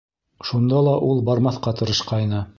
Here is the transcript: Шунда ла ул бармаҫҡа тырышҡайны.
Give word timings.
Шунда 0.51 0.79
ла 0.87 0.95
ул 1.11 1.23
бармаҫҡа 1.29 1.77
тырышҡайны. 1.83 2.47